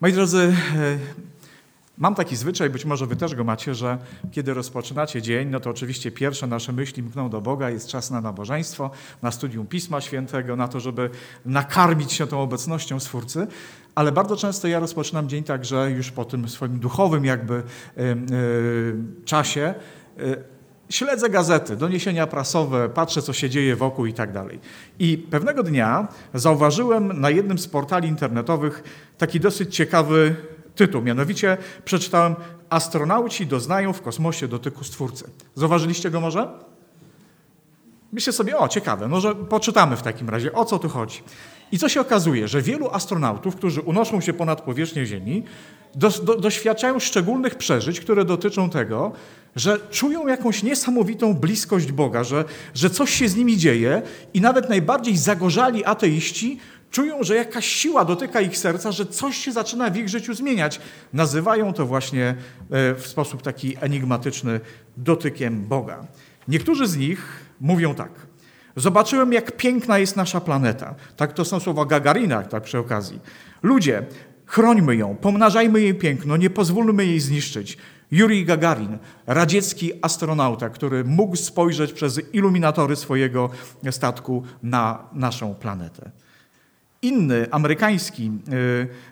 [0.00, 0.98] Moi drodzy, e,
[1.98, 3.98] mam taki zwyczaj, być może wy też go macie, że
[4.32, 8.20] kiedy rozpoczynacie dzień, no to oczywiście pierwsze nasze myśli mkną do Boga, jest czas na
[8.20, 8.90] nabożeństwo,
[9.22, 11.10] na studium Pisma Świętego, na to, żeby
[11.44, 13.46] nakarmić się tą obecnością Stwórcy,
[13.94, 17.62] ale bardzo często ja rozpoczynam dzień tak, że już po tym swoim duchowym jakby
[17.96, 18.14] yy,
[19.24, 19.74] czasie
[20.16, 20.44] yy,
[20.90, 24.60] śledzę gazety, doniesienia prasowe, patrzę, co się dzieje wokół i tak dalej.
[24.98, 28.82] I pewnego dnia zauważyłem na jednym z portali internetowych
[29.18, 30.36] taki dosyć ciekawy
[30.74, 31.02] tytuł.
[31.02, 32.36] Mianowicie przeczytałem
[32.70, 35.30] Astronauci doznają w kosmosie dotyku Stwórcy.
[35.54, 36.48] Zauważyliście go może?
[38.12, 41.22] Myślę sobie, o ciekawe, może poczytamy w takim razie, o co tu chodzi.
[41.72, 45.44] I co się okazuje, że wielu astronautów, którzy unoszą się ponad powierzchnię Ziemi,
[45.94, 49.12] do, do, doświadczają szczególnych przeżyć, które dotyczą tego,
[49.56, 54.02] że czują jakąś niesamowitą bliskość Boga, że, że coś się z nimi dzieje
[54.34, 56.58] i nawet najbardziej zagorzali ateiści
[56.90, 60.80] czują, że jakaś siła dotyka ich serca, że coś się zaczyna w ich życiu zmieniać.
[61.12, 62.34] Nazywają to właśnie
[62.70, 64.60] e, w sposób taki enigmatyczny
[64.96, 66.06] dotykiem Boga.
[66.48, 68.29] Niektórzy z nich mówią tak.
[68.76, 70.94] Zobaczyłem, jak piękna jest nasza planeta.
[71.16, 73.20] Tak to są słowa Gagarina, tak przy okazji.
[73.62, 74.02] Ludzie,
[74.46, 77.78] chrońmy ją, pomnażajmy jej piękno, nie pozwólmy jej zniszczyć.
[78.10, 83.50] Jurij Gagarin, radziecki astronauta, który mógł spojrzeć przez iluminatory swojego
[83.90, 86.10] statku na naszą planetę.
[87.02, 88.30] Inny amerykański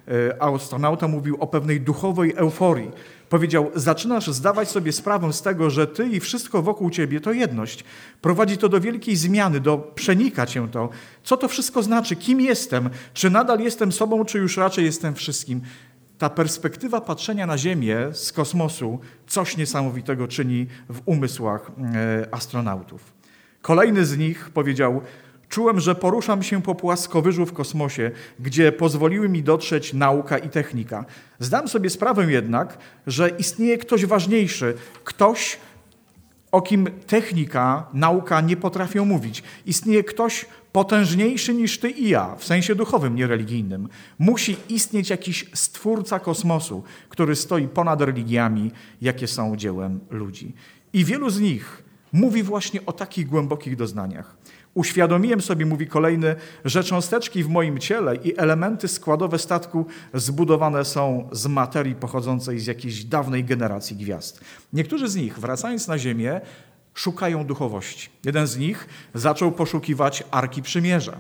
[0.09, 2.91] y, y, astronauta mówił o pewnej duchowej euforii.
[3.29, 7.85] Powiedział: Zaczynasz zdawać sobie sprawę z tego, że ty i wszystko wokół ciebie to jedność.
[8.21, 10.89] Prowadzi to do wielkiej zmiany, do przenika cię to.
[11.25, 12.17] Co to wszystko znaczy?
[12.17, 12.91] Kim jestem?
[13.15, 15.61] Czy nadal jestem sobą, czy już raczej jestem wszystkim?
[16.19, 21.71] Ta perspektywa patrzenia na Ziemię z kosmosu coś niesamowitego czyni w umysłach
[22.25, 23.13] y, astronautów.
[23.63, 25.03] Kolejny z nich powiedział:
[25.49, 28.11] Czułem, że poruszam się po płaskowyżu w kosmosie,
[28.41, 31.05] gdzie pozwoliły mi dotrzeć nauka i technika.
[31.39, 35.59] Zdam sobie sprawę jednak, że istnieje ktoś ważniejszy, ktoś,
[36.53, 39.43] o kim technika, nauka nie potrafią mówić.
[39.67, 43.89] Istnieje ktoś potężniejszy niż ty i ja, w sensie duchowym, nie religijnym.
[44.19, 48.71] Musi istnieć jakiś stwórca kosmosu, który stoi ponad religiami,
[49.01, 50.55] jakie są dziełem ludzi.
[50.93, 54.37] I wielu z nich mówi właśnie o takich głębokich doznaniach.
[54.75, 61.29] Uświadomiłem sobie, mówi kolejny, że cząsteczki w moim ciele i elementy składowe statku zbudowane są
[61.33, 64.41] z materii pochodzącej z jakiejś dawnej generacji gwiazd.
[64.73, 66.41] Niektórzy z nich, wracając na Ziemię,
[66.95, 68.09] szukają duchowości.
[68.25, 71.19] Jeden z nich zaczął poszukiwać Arki Przymierza,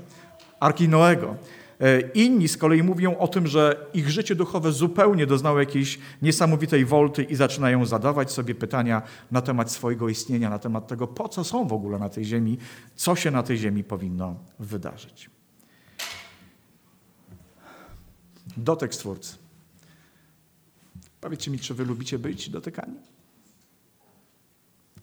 [0.60, 1.36] Arki Noego.
[1.80, 6.84] E, inni z kolei mówią o tym, że ich życie duchowe zupełnie doznało jakiejś niesamowitej
[6.84, 11.44] wolty i zaczynają zadawać sobie pytania na temat swojego istnienia, na temat tego, po co
[11.44, 12.58] są w ogóle na tej ziemi,
[12.96, 15.30] co się na tej ziemi powinno wydarzyć.
[18.56, 19.36] Dotek Stwórcy.
[21.20, 22.94] Powiedzcie mi, czy wy lubicie być dotykani?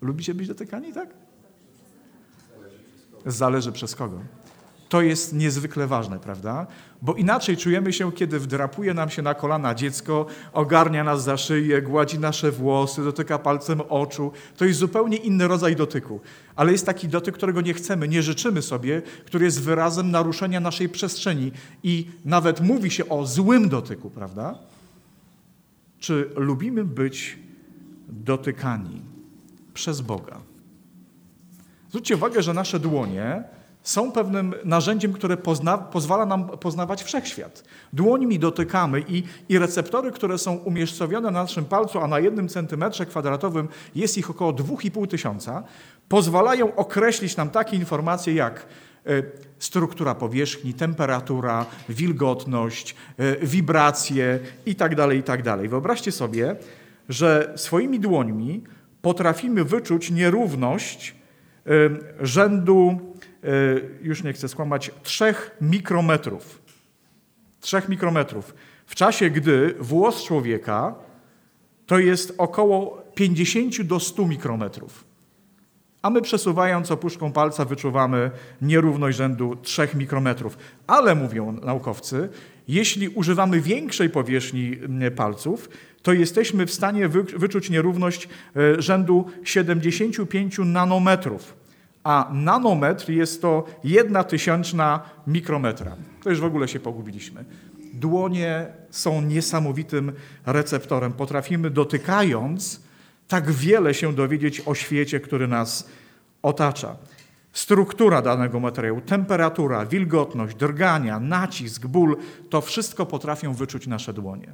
[0.01, 1.09] Lubicie być dotykani, tak?
[3.25, 4.21] Zależy przez kogo.
[4.89, 6.67] To jest niezwykle ważne, prawda?
[7.01, 11.81] Bo inaczej czujemy się, kiedy wdrapuje nam się na kolana dziecko, ogarnia nas za szyję,
[11.81, 14.31] gładzi nasze włosy, dotyka palcem oczu.
[14.57, 16.19] To jest zupełnie inny rodzaj dotyku.
[16.55, 20.89] Ale jest taki dotyk, którego nie chcemy, nie życzymy sobie, który jest wyrazem naruszenia naszej
[20.89, 21.51] przestrzeni.
[21.83, 24.59] I nawet mówi się o złym dotyku, prawda?
[25.99, 27.39] Czy lubimy być
[28.07, 29.01] dotykani
[29.73, 30.37] przez Boga?
[31.89, 33.43] Zwróćcie uwagę, że nasze dłonie
[33.85, 37.63] są pewnym narzędziem, które pozna, pozwala nam poznawać wszechświat.
[37.93, 43.05] Dłońmi dotykamy i, i receptory, które są umiejscowione na naszym palcu, a na jednym centymetrze
[43.05, 45.63] kwadratowym jest ich około 2,5 tysiąca,
[46.09, 48.65] pozwalają określić nam takie informacje jak
[49.05, 49.23] e,
[49.59, 55.43] struktura powierzchni, temperatura, wilgotność, e, wibracje itd., tak itd.
[55.43, 56.55] Tak Wyobraźcie sobie,
[57.09, 58.63] że swoimi dłońmi
[59.01, 61.15] potrafimy wyczuć nierówność
[62.21, 62.99] rzędu
[63.45, 63.49] E,
[64.01, 66.61] już nie chcę skłamać, 3 mikrometrów.
[67.59, 68.53] 3 mikrometrów.
[68.85, 70.95] W czasie, gdy włos człowieka
[71.85, 75.03] to jest około 50 do 100 mikrometrów.
[76.01, 80.57] A my przesuwając opuszką palca wyczuwamy nierówność rzędu 3 mikrometrów.
[80.87, 82.29] Ale mówią naukowcy,
[82.67, 84.77] jeśli używamy większej powierzchni
[85.15, 85.69] palców,
[86.05, 91.55] to jesteśmy w stanie wyczuć nierówność e, rzędu 75 nanometrów
[92.03, 95.95] a nanometr jest to jedna tysiączna mikrometra.
[96.23, 97.45] To już w ogóle się pogubiliśmy.
[97.93, 100.11] Dłonie są niesamowitym
[100.45, 101.13] receptorem.
[101.13, 102.81] Potrafimy dotykając
[103.27, 105.89] tak wiele się dowiedzieć o świecie, który nas
[106.41, 106.95] otacza.
[107.53, 112.17] struktura danego materiału, temperatura, wilgotność, drgania, nacisk, ból,
[112.49, 114.53] to wszystko potrafią wyczuć nasze dłonie.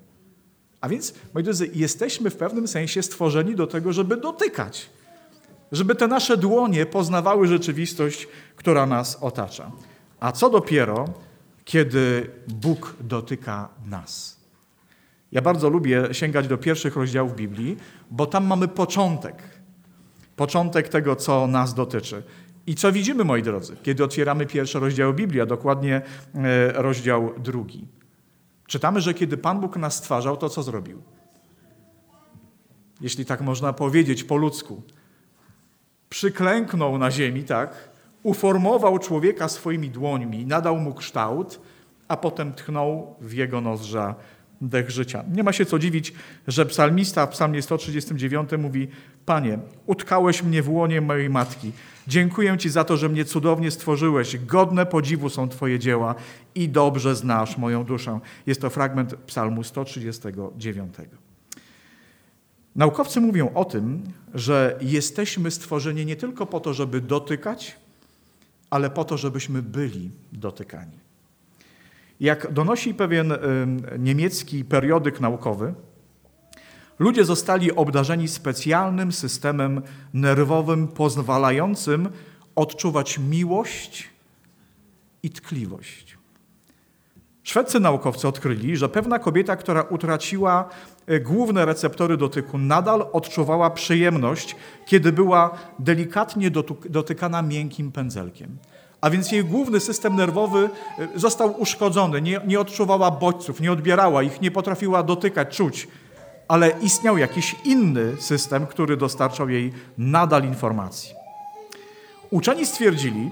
[0.81, 4.89] A więc, moi drodzy, jesteśmy w pewnym sensie stworzeni do tego, żeby dotykać,
[5.71, 9.71] żeby te nasze dłonie poznawały rzeczywistość, która nas otacza.
[10.19, 11.05] A co dopiero,
[11.65, 14.41] kiedy Bóg dotyka nas.
[15.31, 17.77] Ja bardzo lubię sięgać do pierwszych rozdziałów Biblii,
[18.11, 19.35] bo tam mamy początek.
[20.35, 22.23] Początek tego, co nas dotyczy.
[22.67, 26.01] I co widzimy, moi drodzy, kiedy otwieramy pierwszy rozdział Biblii, a dokładnie
[26.35, 27.87] e, rozdział drugi?
[28.71, 31.01] Czytamy, że kiedy Pan Bóg nas stwarzał, to co zrobił?
[33.01, 34.81] Jeśli tak można powiedzieć po ludzku.
[36.09, 37.89] Przyklęknął na ziemi, tak?
[38.23, 41.61] Uformował człowieka swoimi dłońmi, nadał mu kształt,
[42.07, 44.15] a potem tchnął w jego nozdrza
[44.61, 45.23] dech życia.
[45.33, 46.13] Nie ma się co dziwić,
[46.47, 48.87] że psalmista w psalmie 139 mówi
[49.25, 51.71] Panie, utkałeś mnie w łonie mojej matki.
[52.07, 54.37] Dziękuję Ci za to, że mnie cudownie stworzyłeś.
[54.37, 56.15] Godne podziwu są Twoje dzieła
[56.55, 58.19] i dobrze znasz moją duszę.
[58.45, 60.93] Jest to fragment psalmu 139.
[62.75, 64.03] Naukowcy mówią o tym,
[64.33, 67.75] że jesteśmy stworzeni nie tylko po to, żeby dotykać,
[68.69, 71.10] ale po to, żebyśmy byli dotykani.
[72.21, 73.33] Jak donosi pewien
[73.99, 75.73] niemiecki periodyk naukowy,
[76.99, 79.81] ludzie zostali obdarzeni specjalnym systemem
[80.13, 82.09] nerwowym pozwalającym
[82.55, 84.09] odczuwać miłość
[85.23, 86.17] i tkliwość.
[87.43, 90.69] Szwedzcy naukowcy odkryli, że pewna kobieta, która utraciła
[91.05, 96.51] e, główne receptory dotyku, nadal odczuwała przyjemność, kiedy była delikatnie
[96.89, 98.57] dotykana miękkim pędzelkiem
[99.01, 100.69] a więc jej główny system nerwowy
[101.15, 105.87] y, został uszkodzony, nie, nie odczuwała bodźców, nie odbierała ich, nie potrafiła dotykać, czuć,
[106.47, 111.13] ale istniał jakiś inny system, który dostarczał jej nadal informacji.
[112.29, 113.31] Uczeni stwierdzili,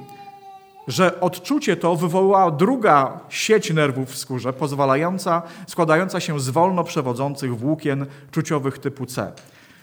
[0.88, 7.58] że odczucie to wywołała druga sieć nerwów w skórze, pozwalająca, składająca się z wolno przewodzących
[7.58, 9.32] włókien czuciowych typu C.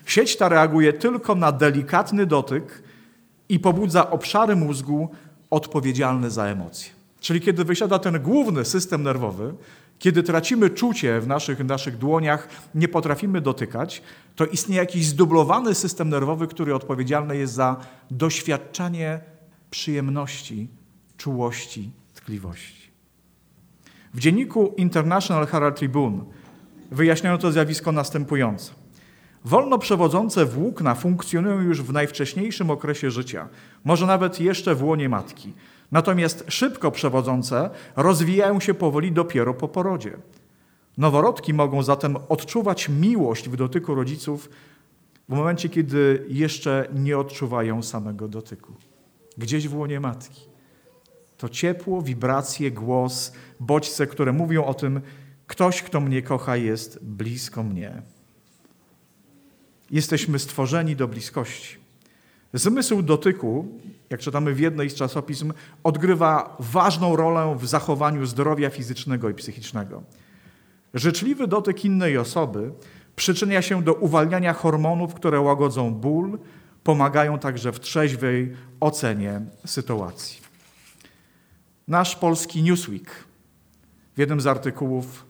[0.07, 2.83] Sieć ta reaguje tylko na delikatny dotyk
[3.49, 5.09] i pobudza obszary mózgu
[5.51, 6.91] odpowiedzialny za emocje.
[7.21, 9.55] Czyli kiedy wysiada ten główny system nerwowy,
[9.99, 14.03] kiedy tracimy czucie w naszych, naszych dłoniach, nie potrafimy dotykać,
[14.37, 17.77] to istnieje jakiś zdublowany system nerwowy, który odpowiedzialny jest za
[18.11, 19.21] doświadczanie
[19.71, 20.69] przyjemności,
[21.17, 22.91] czułości, tkliwości.
[24.15, 26.25] W dzienniku International Herald Tribune
[26.91, 28.86] wyjaśniono to zjawisko następująco.
[29.47, 33.49] Wolno przewodzące włókna funkcjonują już w najwcześniejszym okresie życia,
[33.85, 35.53] może nawet jeszcze w łonie matki.
[35.93, 40.17] Natomiast szybko przewodzące rozwijają się powoli dopiero po porodzie.
[40.99, 44.51] Noworodki mogą zatem odczuwać miłość w dotyku rodziców
[45.29, 48.73] w momencie, kiedy jeszcze nie odczuwają samego dotyku.
[49.39, 50.41] Gdzieś w łonie matki.
[51.37, 55.01] To ciepło, wibracje, głos, bodźce, które mówią o tym,
[55.47, 58.16] ktoś, kto mnie kocha, jest blisko mnie.
[59.91, 61.77] Jesteśmy stworzeni do bliskości.
[62.55, 63.69] Zmysł dotyku,
[64.11, 65.53] jak czytamy w jednej z czasopism,
[65.85, 70.03] odgrywa ważną rolę w zachowaniu zdrowia fizycznego i psychicznego.
[70.95, 72.73] Życzliwy dotyk innej osoby
[73.17, 76.39] przyczynia się do uwalniania hormonów, które łagodzą ból,
[76.85, 80.41] pomagają także w trzeźwej ocenie sytuacji.
[81.89, 83.25] Nasz polski Newsweek
[84.15, 85.25] w jednym z artykułów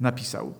[0.00, 0.54] napisał: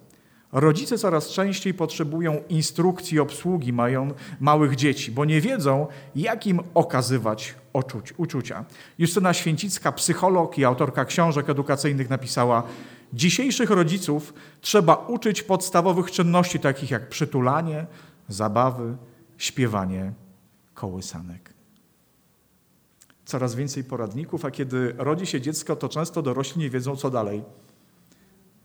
[0.54, 5.86] Rodzice coraz częściej potrzebują instrukcji obsługi mają małych dzieci, bo nie wiedzą,
[6.16, 8.64] jak im okazywać oczuć, uczucia.
[8.98, 12.62] Justyna Święcicka, psycholog i autorka książek edukacyjnych, napisała:
[13.12, 17.86] Dzisiejszych rodziców trzeba uczyć podstawowych czynności, takich jak przytulanie,
[18.28, 18.96] zabawy,
[19.38, 20.12] śpiewanie
[20.74, 21.54] kołysanek.
[23.24, 27.42] Coraz więcej poradników, a kiedy rodzi się dziecko, to często dorośli nie wiedzą, co dalej.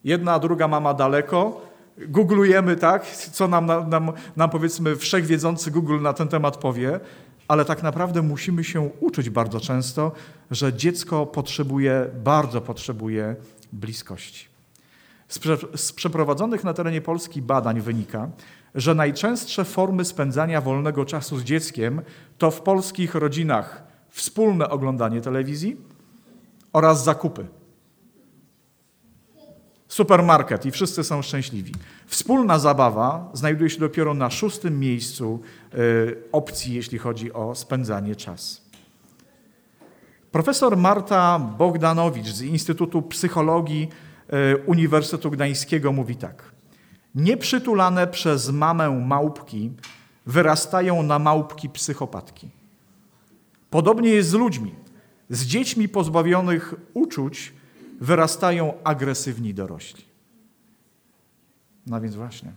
[0.04, 1.69] Jedna, druga mama daleko,
[2.08, 7.00] googlujemy, tak, co nam, nam, nam powiedzmy wszechwiedzący Google na ten temat powie,
[7.48, 10.12] ale tak naprawdę musimy się uczyć bardzo często,
[10.51, 13.36] że dziecko potrzebuje, bardzo potrzebuje
[13.74, 14.48] bliskości.
[15.27, 18.29] Z, prze, z przeprowadzonych na terenie Polski badań wynika,
[18.75, 22.01] że najczęstsze formy spędzania wolnego czasu z dzieckiem
[22.38, 25.77] to w polskich rodzinach wspólne oglądanie telewizji
[26.74, 27.59] oraz zakupy
[29.89, 31.74] supermarket i wszyscy są szczęśliwi.
[32.08, 35.39] Wspólna zabawa znajduje się dopiero na szóstym miejscu
[35.74, 38.62] y, opcji, jeśli chodzi o spędzanie czasu.
[40.31, 43.89] Profesor Marta Bogdanowicz z Instytutu Psychologii
[44.34, 46.43] y, Uniwersytetu Gdańskiego mówi tak.
[47.15, 49.72] Nieprzytulane przez mamę małpki
[50.25, 52.50] wyrastają na małpki psychopatki.
[53.69, 54.75] Podobnie jest z ludźmi.
[55.29, 57.53] Z dziećmi pozbawionych uczuć
[58.01, 60.06] wyrastają agresywni dorośli.
[61.88, 62.51] No więc właśnie,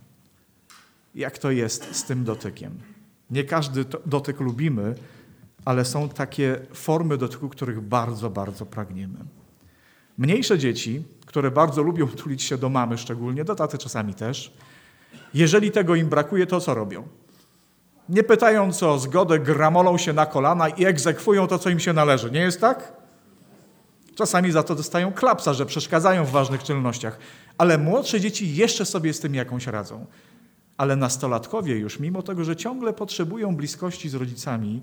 [1.15, 2.71] jak to jest z tym dotykiem?
[3.29, 4.95] Nie każdy dotyk lubimy,
[5.65, 9.19] ale są takie formy dotyku, których bardzo, bardzo pragniemy.
[10.17, 14.53] Mniejsze dzieci, które bardzo lubią tulić się do mamy szczególnie, do taty czasami też,
[15.33, 17.07] jeżeli tego im brakuje, to co robią?
[18.09, 22.31] Nie pytając o zgodę, gramolą się na kolana i egzekwują to, co im się należy.
[22.31, 23.02] Nie jest tak?
[24.15, 27.19] Czasami za to dostają klapsa, że przeszkadzają w ważnych czynnościach.
[27.57, 30.05] Ale młodsze dzieci jeszcze sobie z tym jakąś radzą.
[30.77, 34.81] Ale nastolatkowie już, mimo tego, że ciągle potrzebują bliskości z rodzicami,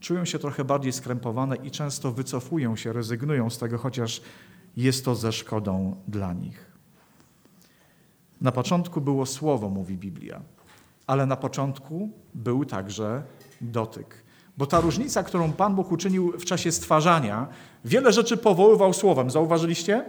[0.00, 4.20] czują się trochę bardziej skrępowane i często wycofują się, rezygnują z tego, chociaż
[4.76, 6.72] jest to ze szkodą dla nich.
[8.40, 10.40] Na początku było słowo, mówi Biblia,
[11.06, 13.22] ale na początku był także
[13.60, 14.23] dotyk.
[14.56, 17.46] Bo ta różnica, którą Pan Bóg uczynił w czasie stwarzania,
[17.84, 19.30] wiele rzeczy powoływał słowem.
[19.30, 20.04] Zauważyliście?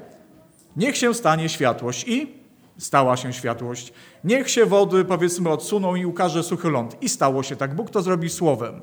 [0.75, 2.33] Niech się stanie światłość i
[2.77, 3.93] stała się światłość.
[4.23, 7.03] Niech się wody, powiedzmy, odsuną i ukaże suchy ląd.
[7.03, 7.75] I stało się tak.
[7.75, 8.81] Bóg to zrobi słowem.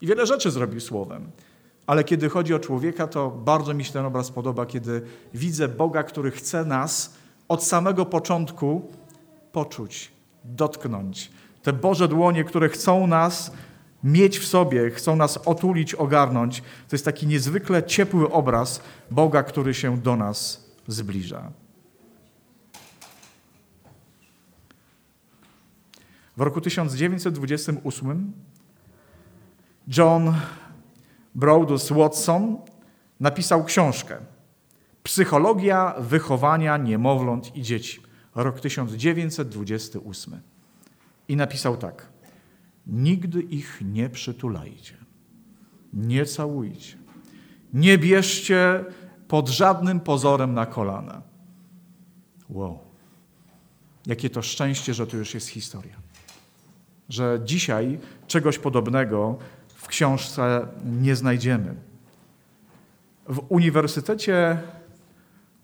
[0.00, 1.30] I wiele rzeczy zrobił słowem.
[1.86, 5.02] Ale kiedy chodzi o człowieka, to bardzo mi się ten obraz podoba, kiedy
[5.34, 7.14] widzę Boga, który chce nas
[7.48, 8.90] od samego początku
[9.52, 10.12] poczuć,
[10.44, 11.30] dotknąć.
[11.62, 13.52] Te Boże dłonie, które chcą nas
[14.04, 16.60] mieć w sobie, chcą nas otulić, ogarnąć.
[16.60, 18.80] To jest taki niezwykle ciepły obraz
[19.10, 21.52] Boga, który się do nas zbliża.
[26.36, 28.32] W roku 1928
[29.88, 30.34] John
[31.34, 32.56] Brodus Watson
[33.20, 34.16] napisał książkę
[35.04, 38.02] Psychologia wychowania niemowląt i dzieci,
[38.34, 40.40] rok 1928.
[41.28, 42.13] I napisał tak:
[42.86, 44.94] Nigdy ich nie przytulajcie,
[45.92, 46.96] nie całujcie,
[47.72, 48.84] nie bierzcie
[49.28, 51.22] pod żadnym pozorem na kolana.
[52.48, 52.78] Wow.
[54.06, 55.96] Jakie to szczęście, że to już jest historia.
[57.08, 59.38] Że dzisiaj czegoś podobnego
[59.68, 61.74] w książce nie znajdziemy.
[63.28, 64.58] W Uniwersytecie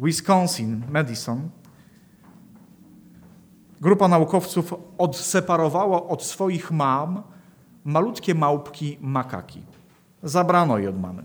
[0.00, 1.50] Wisconsin, Madison,
[3.80, 7.22] grupa naukowców odseparowała od swoich mam
[7.84, 9.62] malutkie małpki makaki.
[10.22, 11.22] Zabrano je od mamy.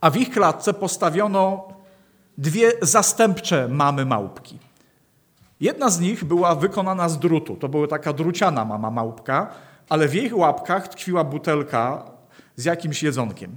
[0.00, 1.68] A w ich klatce postawiono
[2.38, 4.58] dwie zastępcze mamy małpki.
[5.60, 7.56] Jedna z nich była wykonana z drutu.
[7.56, 9.50] To była taka druciana mama małpka,
[9.88, 12.04] ale w jej łapkach tkwiła butelka
[12.56, 13.56] z jakimś jedzonkiem.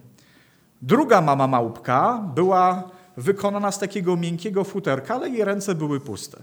[0.82, 2.84] Druga mama małpka była
[3.18, 6.38] wykonana z takiego miękkiego futerka, ale jej ręce były puste.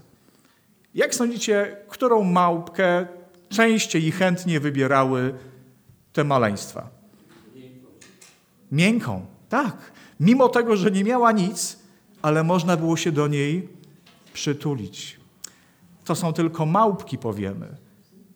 [0.99, 3.07] Jak sądzicie, którą małpkę
[3.49, 5.33] częściej i chętnie wybierały
[6.13, 6.89] te maleństwa?
[8.71, 9.91] Miękką, tak.
[10.19, 11.79] Mimo tego, że nie miała nic,
[12.21, 13.69] ale można było się do niej
[14.33, 15.19] przytulić.
[16.05, 17.67] To są tylko małpki, powiemy.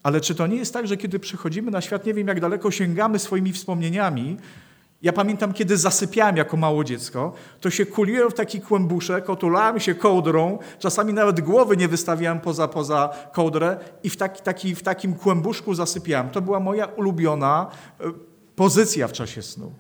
[0.04, 2.72] Ale czy to nie jest tak, że kiedy przychodzimy na świat, nie wiem jak daleko
[2.72, 4.38] sięgamy swoimi wspomnieniami,
[5.04, 9.96] ja pamiętam, kiedy zasypiałem jako mało dziecko, to się kuliłem w taki kłębuszek, otulałem się
[9.96, 15.14] kołdrą, czasami nawet głowy nie wystawiałem poza, poza kołdrę i w, taki, taki, w takim
[15.14, 16.30] kłębuszku zasypiałem.
[16.30, 18.04] To była moja ulubiona e,
[18.56, 19.72] pozycja w czasie snu.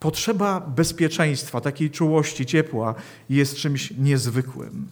[0.00, 2.94] Potrzeba bezpieczeństwa, takiej czułości, ciepła
[3.28, 4.88] jest czymś niezwykłym.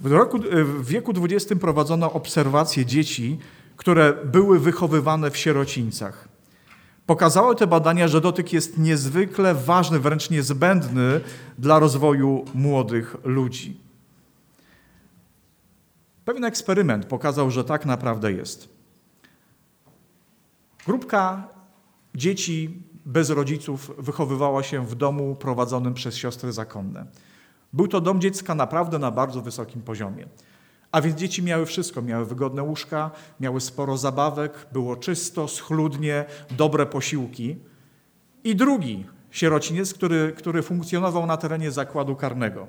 [0.00, 3.38] W, roku, w wieku XX prowadzono obserwacje dzieci,
[3.76, 6.25] które były wychowywane w sierocińcach.
[7.06, 11.20] Pokazały te badania, że dotyk jest niezwykle ważny, wręcz niezbędny
[11.58, 13.80] dla rozwoju młodych ludzi.
[16.24, 18.68] Pewien eksperyment pokazał, że tak naprawdę jest.
[20.86, 21.48] Grupka
[22.14, 27.06] dzieci bez rodziców wychowywała się w domu prowadzonym przez siostry zakonne.
[27.72, 30.26] Był to dom dziecka naprawdę na bardzo wysokim poziomie.
[30.96, 32.02] A więc dzieci miały wszystko.
[32.02, 33.10] Miały wygodne łóżka,
[33.40, 37.56] miały sporo zabawek, było czysto, schludnie, dobre posiłki.
[38.44, 42.66] I drugi sierociniec, który, który funkcjonował na terenie zakładu karnego.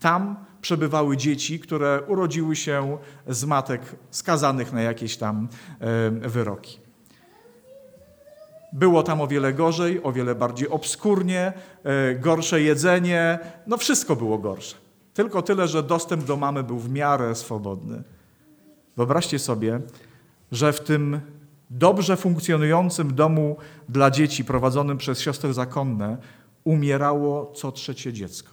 [0.00, 5.48] Tam przebywały dzieci, które urodziły się z matek skazanych na jakieś tam
[5.80, 6.78] e, wyroki.
[8.72, 11.52] Było tam o wiele gorzej, o wiele bardziej obskurnie,
[11.84, 14.82] e, gorsze jedzenie, no wszystko było gorsze.
[15.14, 18.02] Tylko tyle, że dostęp do mamy był w miarę swobodny.
[18.96, 19.80] Wyobraźcie sobie,
[20.52, 21.20] że w tym
[21.70, 23.56] dobrze funkcjonującym domu
[23.88, 26.18] dla dzieci prowadzonym przez siostry zakonne
[26.64, 28.50] umierało co trzecie dziecko.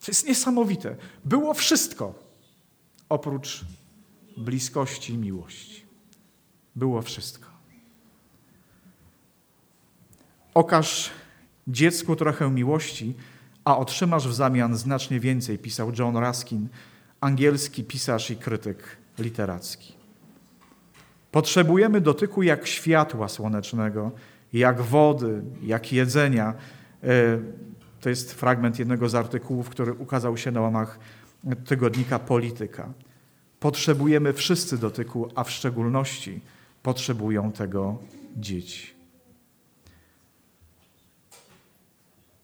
[0.00, 0.96] To jest niesamowite.
[1.24, 2.14] Było wszystko
[3.08, 3.64] oprócz
[4.36, 5.86] bliskości i miłości.
[6.76, 7.48] Było wszystko.
[10.54, 11.10] Okaż
[11.68, 13.14] dziecku trochę miłości,
[13.66, 16.68] a otrzymasz w zamian znacznie więcej, pisał John Ruskin,
[17.20, 19.94] angielski pisarz i krytyk literacki.
[21.30, 24.10] Potrzebujemy dotyku jak światła słonecznego,
[24.52, 26.54] jak wody, jak jedzenia.
[27.04, 27.06] E,
[28.00, 30.98] to jest fragment jednego z artykułów, który ukazał się na łamach
[31.66, 32.92] tygodnika Polityka.
[33.60, 36.40] Potrzebujemy wszyscy dotyku, a w szczególności
[36.82, 37.98] potrzebują tego
[38.36, 38.95] dzieci.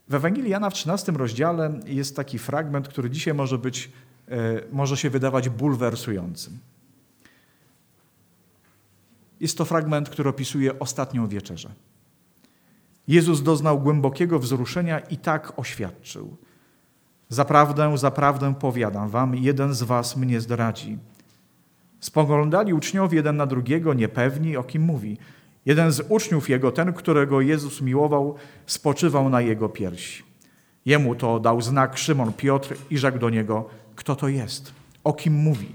[0.08, 3.92] W Ewangelii Jana w 13 rozdziale jest taki fragment, który dzisiaj może być,
[4.28, 4.36] e,
[4.72, 6.58] może się wydawać bulwersującym.
[9.40, 11.70] Jest to fragment, który opisuje ostatnią wieczerzę.
[13.08, 16.36] Jezus doznał głębokiego wzruszenia i tak oświadczył.
[17.28, 20.98] Zaprawdę, zaprawdę powiadam wam, jeden z was mnie zdradzi.
[22.00, 25.18] Spoglądali uczniowie jeden na drugiego, niepewni, o kim mówi.
[25.66, 28.34] Jeden z uczniów jego, ten, którego Jezus miłował,
[28.66, 30.22] spoczywał na jego piersi.
[30.86, 34.72] Jemu to dał znak Szymon Piotr i rzekł do niego, kto to jest,
[35.04, 35.68] o kim mówi.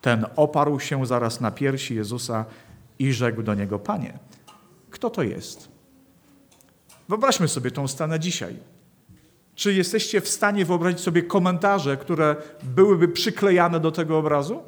[0.00, 2.44] Ten oparł się zaraz na piersi Jezusa
[2.98, 4.18] i rzekł do niego, Panie,
[4.90, 5.68] kto to jest?
[7.08, 8.56] Wyobraźmy sobie tą scenę dzisiaj.
[9.54, 14.62] Czy jesteście w stanie wyobrazić sobie komentarze, które byłyby przyklejane do tego obrazu?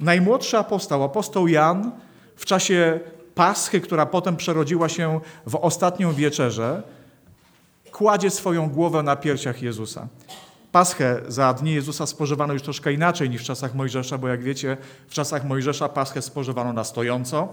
[0.00, 1.90] Najmłodszy apostoł, apostoł Jan,
[2.36, 3.00] w czasie
[3.34, 6.82] Paschy, która potem przerodziła się w ostatnią wieczerzę,
[7.92, 10.08] kładzie swoją głowę na piersiach Jezusa.
[10.72, 14.76] Paschę za dni Jezusa spożywano już troszkę inaczej niż w czasach Mojżesza, bo jak wiecie,
[15.08, 17.48] w czasach Mojżesza Paschę spożywano na stojąco.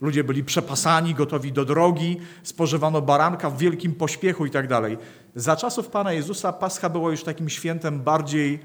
[0.00, 4.98] Ludzie byli przepasani, gotowi do drogi, spożywano baranka w wielkim pośpiechu i tak dalej.
[5.34, 8.58] Za czasów Pana Jezusa Pascha była już takim świętem bardziej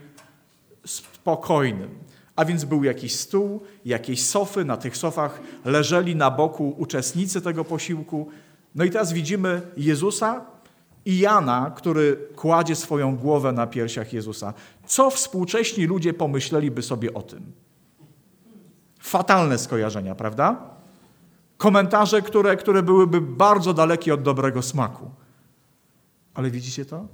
[0.85, 1.89] spokojnym.
[2.35, 7.65] A więc był jakiś stół, jakieś sofy, na tych sofach leżeli na boku uczestnicy tego
[7.65, 8.29] posiłku.
[8.75, 10.45] No i teraz widzimy Jezusa
[11.05, 14.53] i Jana, który kładzie swoją głowę na piersiach Jezusa.
[14.85, 17.51] Co współcześni ludzie pomyśleliby sobie o tym?
[18.99, 20.69] Fatalne skojarzenia, prawda?
[21.57, 25.11] Komentarze, które, które byłyby bardzo dalekie od dobrego smaku.
[26.33, 27.07] Ale widzicie to?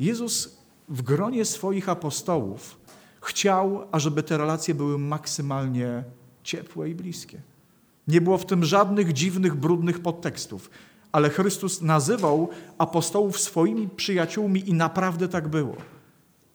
[0.00, 2.79] Jezus w gronie swoich apostołów
[3.20, 6.04] chciał, ażeby te relacje były maksymalnie
[6.42, 7.40] ciepłe i bliskie.
[8.08, 10.70] Nie było w tym żadnych dziwnych, brudnych podtekstów,
[11.12, 15.76] ale Chrystus nazywał apostołów swoimi przyjaciółmi i naprawdę tak było.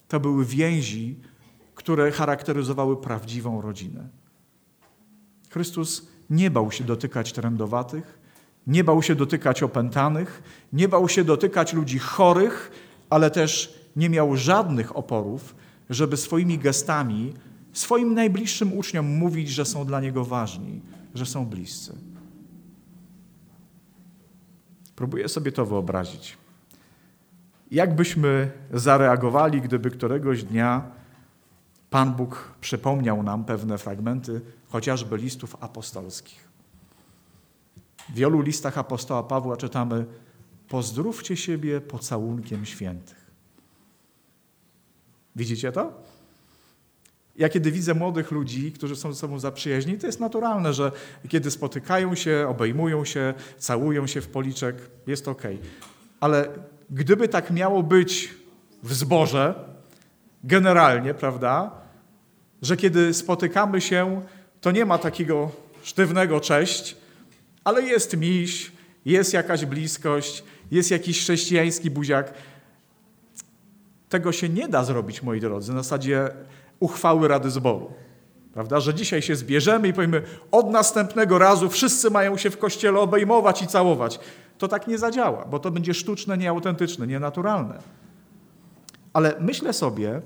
[0.08, 1.15] To były więzi,
[1.75, 4.10] które charakteryzowały prawdziwą rodzinę.
[5.49, 8.19] Chrystus nie bał się dotykać trędowatych,
[8.67, 12.71] nie bał się dotykać opętanych, nie bał się dotykać ludzi chorych,
[13.10, 15.56] ale też nie miał żadnych oporów,
[15.89, 17.34] żeby swoimi gestami
[17.74, 20.82] swoim najbliższym uczniom mówić, że są dla niego ważni,
[21.15, 21.95] że są bliscy.
[24.95, 26.38] Próbuję sobie to wyobrazić.
[27.71, 30.91] Jak byśmy zareagowali, gdyby któregoś dnia
[31.89, 36.48] Pan Bóg przypomniał nam pewne fragmenty, chociażby listów apostolskich.
[38.10, 40.06] W wielu listach apostoła Pawła czytamy:
[40.69, 43.24] Pozdrówcie siebie pocałunkiem świętych.
[45.36, 45.93] Widzicie to?
[47.36, 50.91] Ja kiedy widzę młodych ludzi, którzy są ze sobą zaprzyjaźni, to jest naturalne, że
[51.30, 54.76] kiedy spotykają się, obejmują się, całują się w policzek,
[55.08, 55.41] jest ok.
[56.19, 56.48] Ale
[56.89, 58.34] gdyby tak miało być
[58.84, 59.56] w zborze,
[60.43, 61.71] generalnie, prawda,
[62.62, 64.21] że kiedy spotykamy się,
[64.62, 65.52] to nie ma takiego
[65.84, 66.98] sztywnego cześć,
[67.63, 68.71] ale jest miś,
[69.06, 72.34] jest jakaś bliskość, jest jakiś chrześcijański buziak.
[74.15, 76.30] Tego się nie da zrobić, moi drodzy, na zasadzie
[76.80, 77.91] uchwały Rady Zboru.
[78.54, 78.80] Prawda?
[78.80, 83.62] Że dzisiaj się zbierzemy i powiemy, od następnego razu wszyscy mają się w kościele obejmować
[83.62, 84.19] i całować.
[84.58, 87.80] To tak nie zadziała, bo to będzie sztuczne, nieautentyczne, nienaturalne.
[89.13, 90.21] Ale myślę sobie,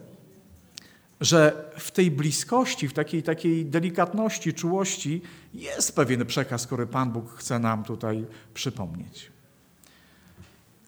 [1.21, 5.21] że w tej bliskości, w takiej, takiej delikatności, czułości
[5.53, 9.38] jest pewien przekaz, który Pan Bóg chce nam tutaj przypomnieć.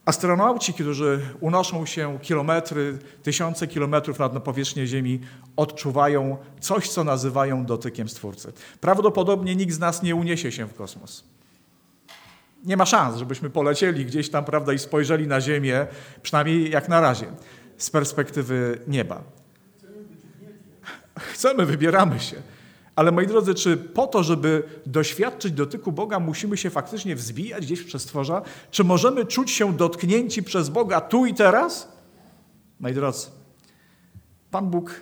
[0.04, 5.20] Astronauci, którzy unoszą się kilometry, tysiące kilometrów nad powierzchnię Ziemi,
[5.56, 8.52] odczuwają coś, co nazywają dotykiem Stwórcy.
[8.80, 11.24] Prawdopodobnie nikt z nas nie uniesie się w kosmos.
[12.64, 15.86] Nie ma szans, żebyśmy polecieli gdzieś tam, prawda, i spojrzeli na Ziemię,
[16.22, 17.26] przynajmniej jak na razie,
[17.76, 19.22] z perspektywy nieba.
[21.18, 22.36] Chcemy, wybieramy się.
[22.96, 27.80] Ale moi drodzy, czy po to, żeby doświadczyć dotyku Boga, musimy się faktycznie wzbijać gdzieś
[27.80, 28.42] w przestworza?
[28.70, 31.92] Czy możemy czuć się dotknięci przez Boga tu i teraz?
[32.80, 33.26] Moi drodzy,
[34.50, 35.00] Pan Bóg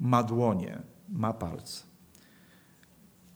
[0.00, 0.78] ma dłonie,
[1.08, 1.82] ma palce.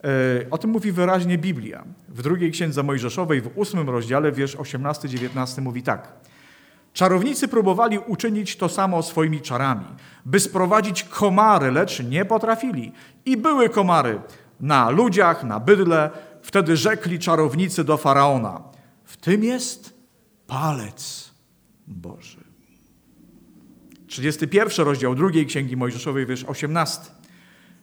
[0.05, 1.85] E, o tym mówi wyraźnie Biblia.
[2.09, 6.13] W drugiej księdze Mojżeszowej, w ósmym rozdziale, wiersz 18-19 mówi tak.
[6.93, 9.85] Czarownicy próbowali uczynić to samo swoimi czarami,
[10.25, 12.93] by sprowadzić komary, lecz nie potrafili.
[13.25, 14.21] I były komary
[14.61, 16.11] na ludziach, na bydle.
[16.43, 18.63] Wtedy rzekli czarownicy do faraona:
[19.05, 19.95] W tym jest
[20.47, 21.31] palec
[21.87, 22.45] Boży.
[24.07, 27.01] 31 rozdział drugiej księgi Mojżeszowej, wiersz 18.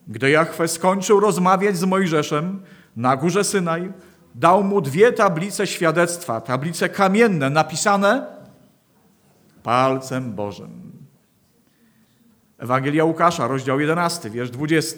[0.07, 2.61] Gdy Jachwę skończył rozmawiać z Mojżeszem
[2.95, 3.91] na górze Synaj,
[4.35, 8.38] dał mu dwie tablice świadectwa, tablice kamienne, napisane
[9.63, 10.91] palcem Bożym.
[12.57, 14.97] Ewangelia Łukasza, rozdział 11, wiersz 20.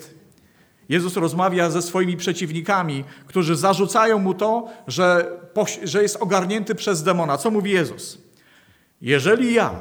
[0.89, 5.37] Jezus rozmawia ze swoimi przeciwnikami, którzy zarzucają mu to, że,
[5.83, 7.37] że jest ogarnięty przez demona.
[7.37, 8.17] Co mówi Jezus?
[9.01, 9.71] Jeżeli ja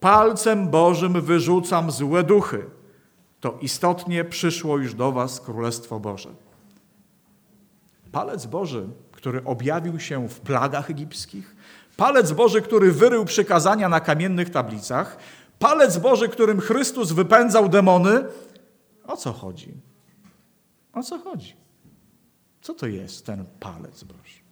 [0.00, 2.64] palcem Bożym wyrzucam złe duchy,
[3.40, 6.28] to istotnie przyszło już do was Królestwo Boże.
[8.12, 11.56] Palec Boży, który objawił się w plagach egipskich,
[11.96, 15.16] palec Boży, który wyrył przykazania na kamiennych tablicach,
[15.58, 18.24] palec Boży, którym Chrystus wypędzał demony.
[19.06, 19.74] O co chodzi?
[20.92, 21.56] O co chodzi?
[22.62, 24.44] Co to jest ten palec Boży?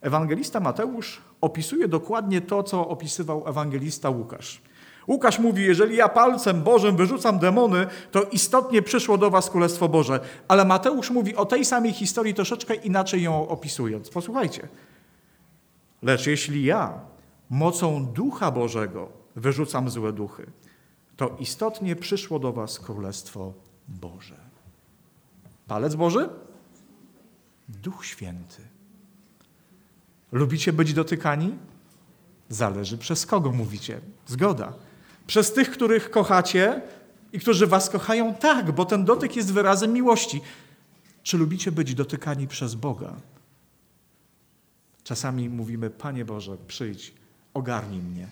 [0.00, 4.62] Ewangelista Mateusz opisuje dokładnie to, co opisywał ewangelista Łukasz.
[5.08, 10.20] Łukasz mówi, jeżeli ja palcem Bożym wyrzucam demony, to istotnie przyszło do was Królestwo Boże.
[10.48, 14.10] Ale Mateusz mówi o tej samej historii troszeczkę inaczej ją opisując.
[14.10, 14.68] Posłuchajcie.
[16.04, 17.00] Lecz jeśli ja
[17.50, 20.46] mocą Ducha Bożego wyrzucam złe duchy,
[21.16, 23.52] to istotnie przyszło do was Królestwo
[23.88, 24.36] Boże.
[25.66, 26.28] Palec Boży?
[27.68, 28.62] Duch Święty.
[30.32, 31.54] Lubicie być dotykani?
[32.48, 34.00] Zależy przez kogo mówicie.
[34.26, 34.72] Zgoda.
[35.26, 36.82] Przez tych, których kochacie
[37.32, 38.34] i którzy was kochają?
[38.34, 40.40] Tak, bo ten dotyk jest wyrazem miłości.
[41.22, 43.14] Czy lubicie być dotykani przez Boga?
[45.04, 47.14] Czasami mówimy, Panie Boże, przyjdź,
[47.54, 48.28] ogarnij mnie.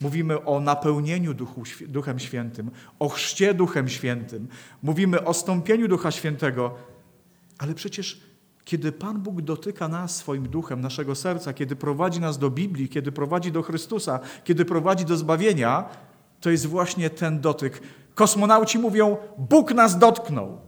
[0.00, 4.48] Mówimy o napełnieniu Duchu, Duchem Świętym, o chrzcie Duchem Świętym.
[4.82, 6.74] Mówimy o stąpieniu Ducha Świętego.
[7.58, 8.20] Ale przecież
[8.64, 13.12] kiedy Pan Bóg dotyka nas swoim duchem, naszego serca, kiedy prowadzi nas do Biblii, kiedy
[13.12, 15.88] prowadzi do Chrystusa, kiedy prowadzi do zbawienia,
[16.40, 17.82] to jest właśnie ten dotyk.
[18.14, 20.60] Kosmonauci mówią: Bóg nas dotknął.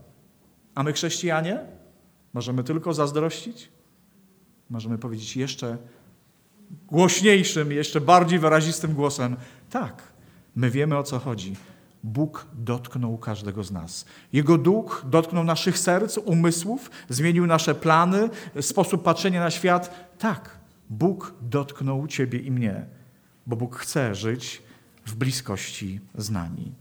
[0.75, 1.61] A my, chrześcijanie,
[2.35, 3.78] możemy tylko zazdrościć?
[4.71, 5.79] Możemy powiedzieć jeszcze
[6.87, 9.37] głośniejszym, jeszcze bardziej wyrazistym głosem:
[9.71, 10.03] Tak,
[10.57, 11.57] my wiemy o co chodzi.
[12.05, 14.05] Bóg dotknął każdego z nas.
[14.33, 20.15] Jego duch dotknął naszych serc, umysłów, zmienił nasze plany, sposób patrzenia na świat.
[20.19, 20.59] Tak,
[20.91, 22.87] Bóg dotknął Ciebie i mnie,
[23.47, 24.63] bo Bóg chce żyć
[25.07, 26.73] w bliskości z nami.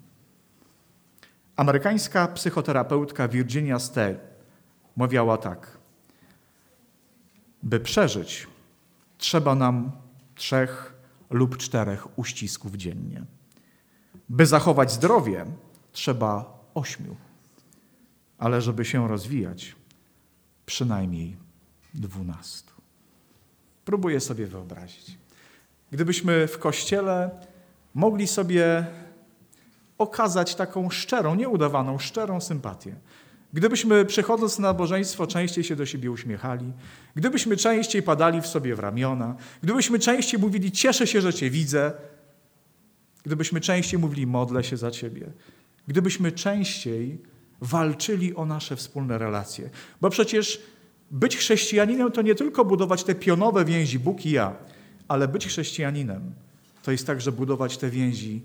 [1.55, 4.17] Amerykańska psychoterapeutka Virginia Stell
[4.95, 5.76] mówiła tak:
[7.63, 8.47] By przeżyć,
[9.17, 9.91] trzeba nam
[10.35, 10.93] trzech
[11.29, 13.23] lub czterech uścisków dziennie.
[14.29, 15.45] By zachować zdrowie,
[15.91, 17.15] trzeba ośmiu,
[18.37, 19.75] ale żeby się rozwijać,
[20.65, 21.37] przynajmniej
[21.93, 22.73] dwunastu.
[23.85, 25.17] Próbuję sobie wyobrazić.
[25.91, 27.29] Gdybyśmy w kościele
[27.93, 28.85] mogli sobie
[29.97, 32.95] okazać taką szczerą, nieudawaną, szczerą sympatię.
[33.53, 36.73] Gdybyśmy przychodząc na nabożeństwo częściej się do siebie uśmiechali,
[37.15, 41.91] gdybyśmy częściej padali w sobie w ramiona, gdybyśmy częściej mówili cieszę się, że Cię widzę,
[43.23, 45.27] gdybyśmy częściej mówili modlę się za Ciebie,
[45.87, 47.21] gdybyśmy częściej
[47.61, 49.69] walczyli o nasze wspólne relacje.
[50.01, 50.61] Bo przecież
[51.11, 54.55] być chrześcijaninem to nie tylko budować te pionowe więzi Bóg i ja,
[55.07, 56.33] ale być chrześcijaninem
[56.83, 58.41] to jest także budować te więzi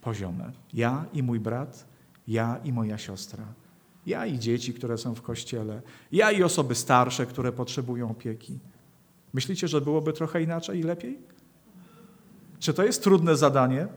[0.00, 0.52] poziome.
[0.74, 1.86] Ja i mój brat,
[2.28, 3.44] ja i moja siostra,
[4.06, 8.58] ja i dzieci, które są w kościele, ja i osoby starsze, które potrzebują opieki.
[9.34, 11.18] Myślicie, że byłoby trochę inaczej i lepiej?
[12.58, 13.88] Czy to jest trudne zadanie?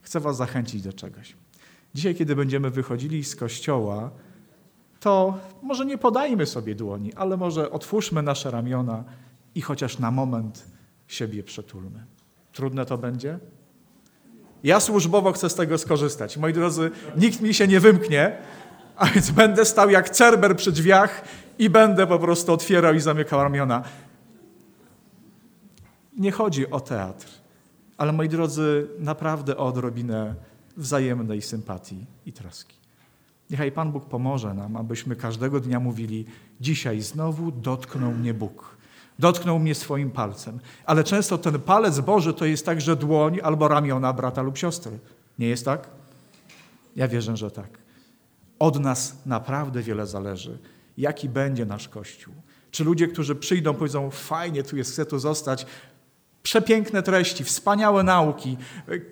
[0.00, 1.36] Chcę Was zachęcić do czegoś.
[1.94, 4.10] Dzisiaj, kiedy będziemy wychodzili z kościoła,
[5.00, 9.04] to może nie podajmy sobie dłoni, ale może otwórzmy nasze ramiona
[9.54, 10.66] i chociaż na moment
[11.06, 12.06] siebie przetulmy.
[12.52, 13.38] Trudne to będzie?
[14.64, 16.36] Ja służbowo chcę z tego skorzystać.
[16.36, 18.36] Moi drodzy, nikt mi się nie wymknie,
[18.96, 21.24] a więc będę stał jak cerber przy drzwiach
[21.58, 23.82] i będę po prostu otwierał i zamykał ramiona.
[26.16, 27.26] Nie chodzi o teatr,
[27.96, 30.34] ale moi drodzy, naprawdę o odrobinę
[30.76, 32.76] wzajemnej sympatii i troski.
[33.50, 36.26] Niechaj Pan Bóg pomoże nam, abyśmy każdego dnia mówili:
[36.60, 38.76] Dzisiaj znowu dotknął mnie Bóg.
[39.18, 40.60] Dotknął mnie swoim palcem.
[40.84, 44.98] Ale często ten palec Boży to jest także dłoń albo ramiona brata lub siostry.
[45.38, 45.88] Nie jest tak?
[46.96, 47.78] Ja wierzę, że tak.
[48.58, 50.58] Od nas naprawdę wiele zależy.
[50.96, 52.34] jaki będzie nasz Kościół.
[52.70, 55.66] Czy ludzie, którzy przyjdą, powiedzą, fajnie tu jest, chcę tu zostać,
[56.42, 58.56] przepiękne treści, wspaniałe nauki,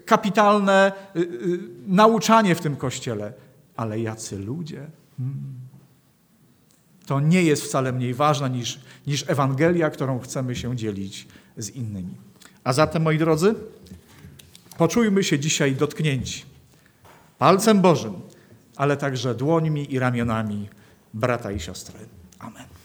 [0.05, 3.33] kapitalne y, y, nauczanie w tym Kościele,
[3.77, 4.87] ale jacy ludzie?
[5.19, 5.66] Hmm.
[7.07, 12.15] To nie jest wcale mniej ważne niż, niż Ewangelia, którą chcemy się dzielić z innymi.
[12.65, 13.55] A zatem, moi drodzy,
[14.79, 16.45] poczujmy się dzisiaj dotknięci
[17.39, 18.15] palcem Bożym,
[18.77, 20.69] ale także dłońmi i ramionami
[21.15, 21.99] brata i siostry.
[22.39, 22.76] Amen.